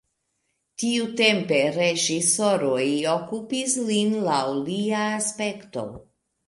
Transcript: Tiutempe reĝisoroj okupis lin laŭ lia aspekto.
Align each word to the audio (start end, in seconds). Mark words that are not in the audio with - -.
Tiutempe 0.83 1.59
reĝisoroj 1.75 2.89
okupis 3.15 3.77
lin 3.93 4.19
laŭ 4.31 4.43
lia 4.67 5.07
aspekto. 5.23 5.91